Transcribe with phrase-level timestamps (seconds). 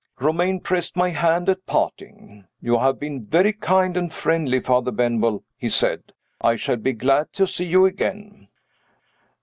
[0.19, 2.45] Romayne pressed my hand at parting.
[2.59, 6.01] "You have been very kind and friendly, Father Benwell," he said.
[6.41, 8.47] "I shall be glad to see you again."